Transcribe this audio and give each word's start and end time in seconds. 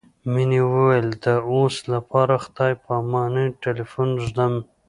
مينې 0.33 0.59
وويل 0.73 1.07
د 1.25 1.27
اوس 1.51 1.75
لپاره 1.93 2.33
خدای 2.43 2.73
په 2.83 2.89
امان 3.01 3.33
ټليفون 3.63 4.09
ږدم. 4.25 4.53